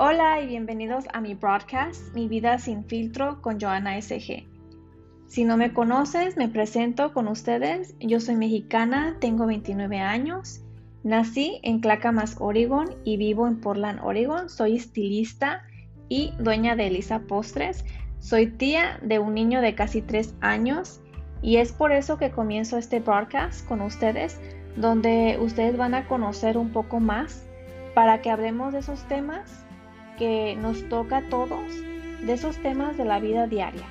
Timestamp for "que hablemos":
28.22-28.72